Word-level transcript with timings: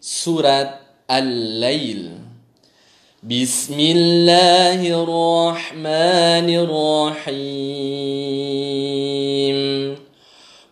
سورة 0.00 0.78
الليل. 1.10 2.10
بسم 3.22 3.80
الله 3.80 5.02
الرحمن 5.02 6.48
الرحيم. 6.54 7.48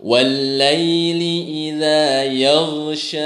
والليل 0.04 1.22
إذا 1.48 2.24
يغشى 2.24 3.18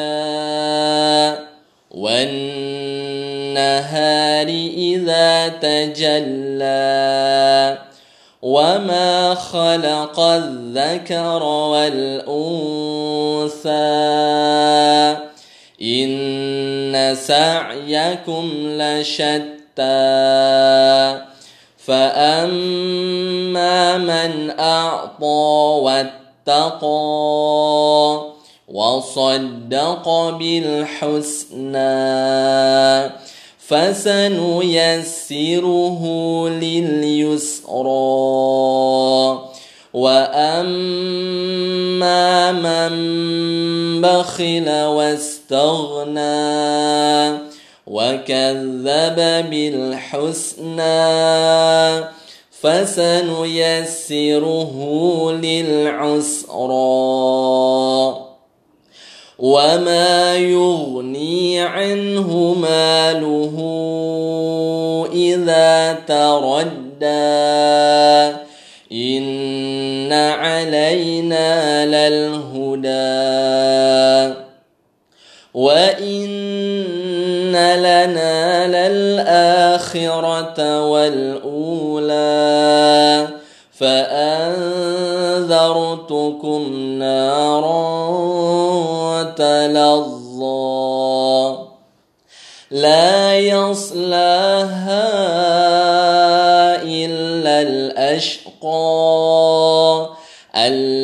والنهار 1.91 2.48
إذا 4.77 5.48
تجلى 5.48 6.80
وما 8.43 9.35
خلق 9.35 10.21
الذكر 10.21 11.43
والأنثى. 11.43 12.51
إن 15.82 17.14
سعيكم 17.14 18.50
لشتى 18.54 19.80
فأما 21.76 23.18
من 23.98 24.50
أعطى 24.61 25.80
واتقى 25.82 26.90
وصدق 28.68 30.08
بالحسنى 30.38 31.80
فسنيسره 33.69 34.92
لليسرى 36.48 37.91
واما 39.92 40.92
من 42.52 42.91
بخل 44.00 44.69
واستغنى 45.50 47.39
وكذب 47.86 49.17
بالحسنى 49.50 51.00
فسنيسره 52.61 53.94
للعسرى 55.33 56.70
وما 59.39 60.36
يغني 60.36 61.61
عنه 61.61 62.55
ماله 62.55 63.56
إذا 65.12 65.92
تردى 66.08 67.11
إن 68.92 70.12
علينا 70.12 71.86
للهدى 71.86 73.69
وان 75.54 76.30
لنا 77.76 78.66
للاخره 78.88 80.58
والاولى 80.90 82.20
فانذرتكم 83.72 85.02
نارا 86.98 87.90
تلظى 89.22 90.10
لا 92.70 93.38
يصلاها 93.38 95.10
الا 96.82 97.62
الاشقى 97.62 98.70
الذي 100.56 100.99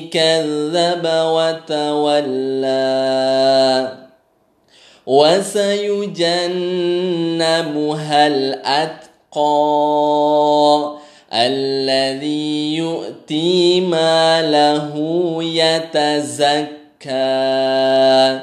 كذب 0.00 1.04
وتولى. 1.04 2.68
وسيجنبها 5.06 5.86
الأتقى 8.26 9.08
الذي 11.32 12.76
يؤتي 12.76 13.80
ماله 13.80 14.92
يتزكى. 15.42 16.78
زكى 17.04 18.40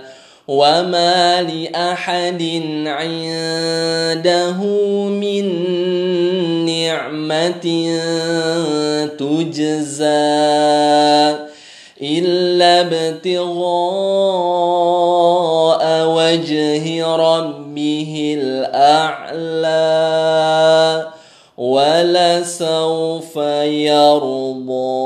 وما 0.48 1.42
لأحد 1.42 2.42
عنده 2.88 4.64
من 5.10 5.46
نعمة 6.66 7.66
تجزى. 9.20 10.06
إلا 12.20 12.82
ابتغاء 12.82 13.36
وجه 16.08 17.06
ربه 17.06 18.38
الأعلى 18.42 19.76
ولسوف 21.58 23.36
يرضى. 23.66 25.06